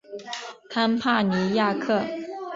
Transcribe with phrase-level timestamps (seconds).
[0.71, 2.01] 康帕尼亚克。